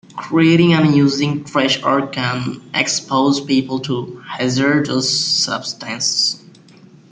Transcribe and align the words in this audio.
Creating 0.15 0.73
and 0.73 0.95
using 0.95 1.43
trash 1.43 1.79
art 1.83 2.11
can 2.11 2.59
expose 2.73 3.39
people 3.39 3.79
to 3.79 4.19
hazardous 4.27 5.07
substances. 5.45 6.41